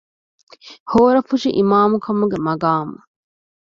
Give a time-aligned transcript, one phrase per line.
[0.91, 2.97] ހޯރަފުށި އިމާމުކަމުގެ މަޤާމު